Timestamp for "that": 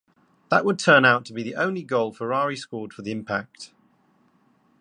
0.49-0.65